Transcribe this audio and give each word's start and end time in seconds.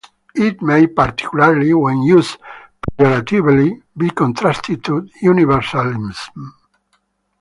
It 0.33 0.63
may, 0.63 0.87
particularly 0.87 1.75
when 1.75 2.01
used 2.01 2.39
pejoratively, 2.99 3.83
be 3.95 4.09
contrasted 4.09 4.83
to 4.85 5.07
universalism. 5.21 6.55